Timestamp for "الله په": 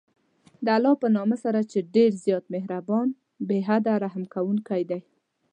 0.77-1.07